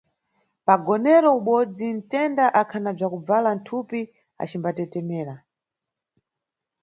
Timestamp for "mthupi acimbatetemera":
3.57-5.35